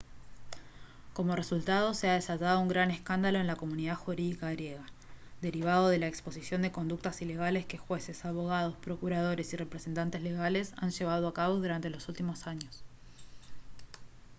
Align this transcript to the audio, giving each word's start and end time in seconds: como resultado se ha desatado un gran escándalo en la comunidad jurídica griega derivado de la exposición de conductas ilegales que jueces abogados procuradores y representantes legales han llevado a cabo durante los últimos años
como 1.13 1.35
resultado 1.35 1.93
se 1.93 2.09
ha 2.09 2.15
desatado 2.15 2.59
un 2.59 2.67
gran 2.67 2.89
escándalo 2.89 3.37
en 3.37 3.45
la 3.45 3.55
comunidad 3.55 3.93
jurídica 3.95 4.49
griega 4.49 4.83
derivado 5.43 5.89
de 5.89 5.99
la 5.99 6.07
exposición 6.07 6.63
de 6.63 6.71
conductas 6.71 7.21
ilegales 7.21 7.67
que 7.67 7.77
jueces 7.77 8.25
abogados 8.25 8.75
procuradores 8.77 9.53
y 9.53 9.57
representantes 9.57 10.23
legales 10.23 10.73
han 10.77 10.89
llevado 10.89 11.27
a 11.27 11.35
cabo 11.35 11.57
durante 11.57 11.91
los 11.91 12.09
últimos 12.09 12.47
años 12.47 12.83